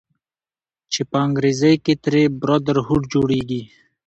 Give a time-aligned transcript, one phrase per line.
[0.91, 3.61] چې په انګريزۍ کښې ترې Brotherhood جوړيږي